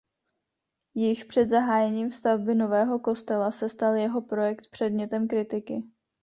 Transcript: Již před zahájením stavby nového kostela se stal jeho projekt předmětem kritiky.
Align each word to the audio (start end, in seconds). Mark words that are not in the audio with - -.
Již 0.95 1.23
před 1.23 1.47
zahájením 1.47 2.11
stavby 2.11 2.55
nového 2.55 2.99
kostela 2.99 3.51
se 3.51 3.69
stal 3.69 3.95
jeho 3.95 4.21
projekt 4.21 4.69
předmětem 4.69 5.27
kritiky. 5.27 5.83